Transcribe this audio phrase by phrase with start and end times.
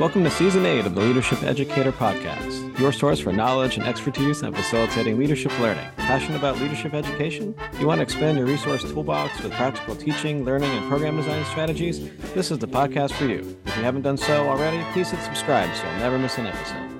[0.00, 4.40] Welcome to Season 8 of the Leadership Educator Podcast, your source for knowledge and expertise
[4.40, 5.86] in facilitating leadership learning.
[5.98, 7.54] Passionate about leadership education?
[7.78, 12.08] You want to expand your resource toolbox with practical teaching, learning, and program design strategies?
[12.32, 13.58] This is the podcast for you.
[13.66, 16.99] If you haven't done so already, please hit subscribe so you'll never miss an episode.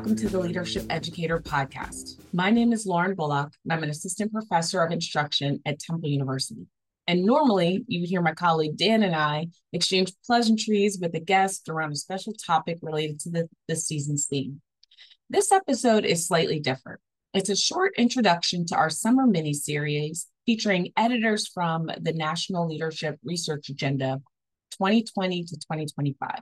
[0.00, 2.22] Welcome to the Leadership Educator Podcast.
[2.32, 6.66] My name is Lauren Bullock, and I'm an assistant professor of instruction at Temple University.
[7.06, 11.68] And normally, you would hear my colleague Dan and I exchange pleasantries with a guest
[11.68, 14.62] around a special topic related to the, season's theme.
[15.28, 17.00] This episode is slightly different.
[17.34, 23.18] It's a short introduction to our summer mini series featuring editors from the National Leadership
[23.22, 24.22] Research Agenda
[24.70, 26.40] 2020 to 2025.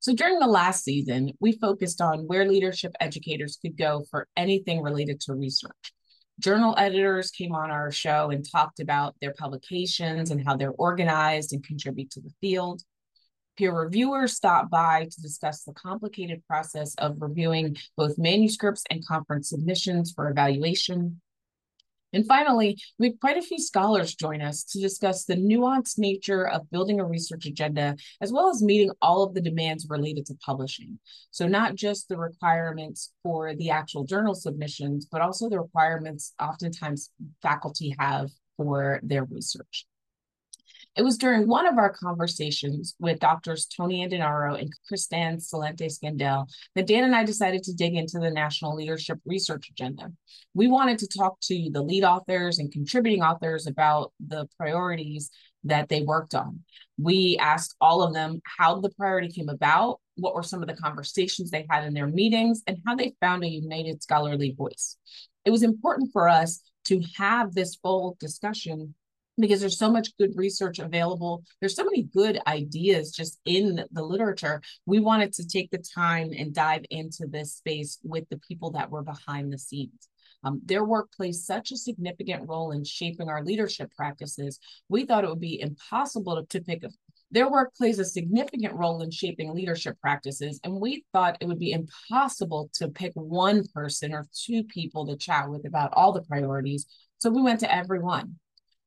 [0.00, 4.82] So during the last season, we focused on where leadership educators could go for anything
[4.82, 5.92] related to research.
[6.38, 11.52] Journal editors came on our show and talked about their publications and how they're organized
[11.52, 12.82] and contribute to the field.
[13.58, 19.50] Peer reviewers stopped by to discuss the complicated process of reviewing both manuscripts and conference
[19.50, 21.20] submissions for evaluation.
[22.12, 26.48] And finally, we have quite a few scholars join us to discuss the nuanced nature
[26.48, 30.34] of building a research agenda, as well as meeting all of the demands related to
[30.44, 30.98] publishing.
[31.30, 37.10] So not just the requirements for the actual journal submissions, but also the requirements oftentimes
[37.42, 39.86] faculty have for their research.
[41.00, 46.46] It was during one of our conversations with doctors Tony Andenoro and Kristan Cilente Skendall
[46.74, 50.12] that Dan and I decided to dig into the National Leadership Research Agenda.
[50.52, 55.30] We wanted to talk to the lead authors and contributing authors about the priorities
[55.64, 56.64] that they worked on.
[56.98, 60.76] We asked all of them how the priority came about, what were some of the
[60.76, 64.98] conversations they had in their meetings, and how they found a united scholarly voice.
[65.46, 68.94] It was important for us to have this full discussion
[69.40, 71.42] because there's so much good research available.
[71.60, 74.60] There's so many good ideas just in the literature.
[74.86, 78.90] We wanted to take the time and dive into this space with the people that
[78.90, 80.08] were behind the scenes.
[80.42, 84.58] Um, their work plays such a significant role in shaping our leadership practices.
[84.88, 86.90] We thought it would be impossible to, to pick a,
[87.30, 91.60] their work plays a significant role in shaping leadership practices, and we thought it would
[91.60, 96.22] be impossible to pick one person or two people to chat with about all the
[96.22, 96.86] priorities.
[97.18, 98.36] So we went to everyone.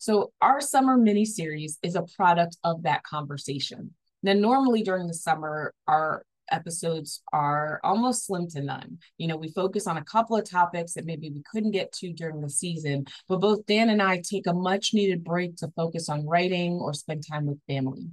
[0.03, 3.91] So our summer mini series is a product of that conversation.
[4.21, 8.97] Now, normally during the summer, our episodes are almost slim to none.
[9.17, 12.11] You know, we focus on a couple of topics that maybe we couldn't get to
[12.11, 16.09] during the season, but both Dan and I take a much needed break to focus
[16.09, 18.09] on writing or spend time with family.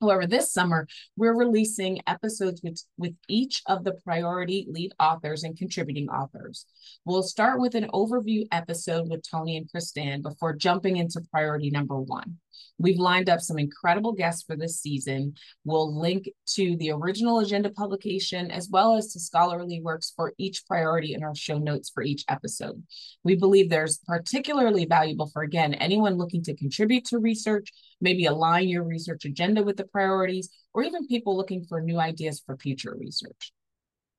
[0.00, 0.86] However, this summer,
[1.16, 6.66] we're releasing episodes with, with each of the priority lead authors and contributing authors.
[7.04, 11.98] We'll start with an overview episode with Tony and Kristan before jumping into priority number
[11.98, 12.38] one.
[12.78, 15.34] We've lined up some incredible guests for this season.
[15.64, 20.66] We'll link to the original agenda publication as well as to scholarly works for each
[20.66, 22.82] priority in our show notes for each episode.
[23.24, 28.68] We believe there's particularly valuable for, again, anyone looking to contribute to research, maybe align
[28.68, 32.94] your research agenda with the priorities, or even people looking for new ideas for future
[32.98, 33.52] research.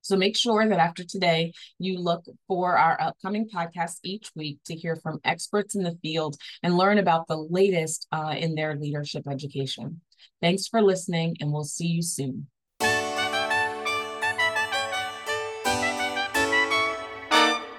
[0.08, 4.74] So make sure that after today, you look for our upcoming podcast each week to
[4.74, 9.28] hear from experts in the field and learn about the latest uh, in their leadership
[9.30, 10.00] education.
[10.42, 12.48] Thanks for listening, and we'll see you soon.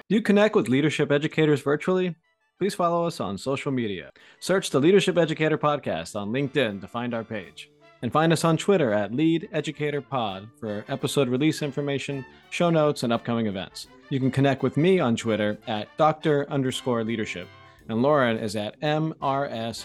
[0.07, 2.15] Do you connect with leadership educators virtually?
[2.59, 4.11] Please follow us on social media.
[4.39, 7.71] Search the Leadership Educator Podcast on LinkedIn to find our page.
[8.01, 13.03] And find us on Twitter at Lead Educator Pod for episode release information, show notes,
[13.03, 13.87] and upcoming events.
[14.09, 16.49] You can connect with me on Twitter at Dr.
[16.49, 17.47] underscore leadership.
[17.89, 19.77] And Lauren is at MRSLAURJB.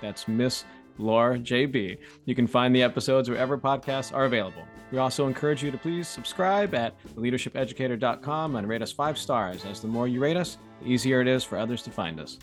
[0.00, 0.64] That's Miss
[0.98, 1.98] Laura JB.
[2.26, 4.62] You can find the episodes wherever podcasts are available.
[4.92, 9.80] We also encourage you to please subscribe at leadershipeducator.com and rate us five stars, as
[9.80, 12.38] the more you rate us, the easier it is for others to find us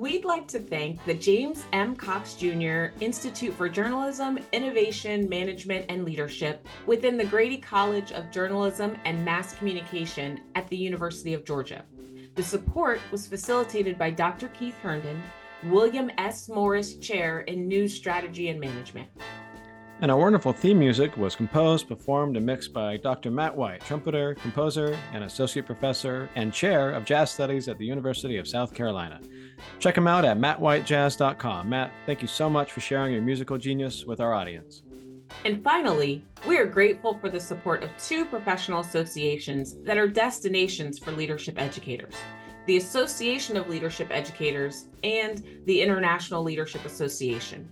[0.00, 1.94] we'd like to thank the James M.
[1.94, 2.86] Cox Jr.
[3.00, 9.54] Institute for Journalism, Innovation, Management, and Leadership within the Grady College of Journalism and Mass
[9.54, 11.84] Communication at the University of Georgia.
[12.34, 14.48] The support was facilitated by Dr.
[14.48, 15.22] Keith Herndon,
[15.64, 16.48] William S.
[16.48, 19.10] Morris Chair in News Strategy and Management.
[20.02, 23.30] And our wonderful theme music was composed, performed, and mixed by Dr.
[23.30, 28.38] Matt White, trumpeter, composer, and associate professor and chair of jazz studies at the University
[28.38, 29.20] of South Carolina.
[29.78, 31.68] Check him out at mattwhitejazz.com.
[31.68, 34.80] Matt, thank you so much for sharing your musical genius with our audience.
[35.44, 40.98] And finally, we are grateful for the support of two professional associations that are destinations
[40.98, 42.14] for leadership educators
[42.66, 47.68] the Association of Leadership Educators and the International Leadership Association.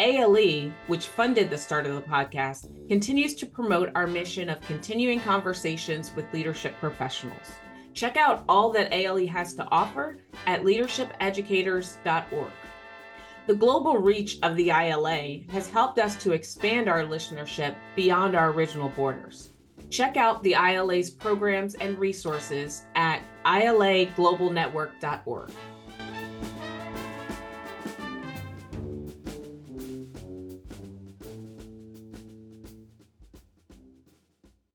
[0.00, 5.20] ALE, which funded the start of the podcast, continues to promote our mission of continuing
[5.20, 7.52] conversations with leadership professionals.
[7.92, 10.16] Check out all that ALE has to offer
[10.46, 12.52] at leadershipeducators.org.
[13.46, 18.52] The global reach of the ILA has helped us to expand our listenership beyond our
[18.52, 19.50] original borders.
[19.90, 25.50] Check out the ILA's programs and resources at ilaglobalnetwork.org.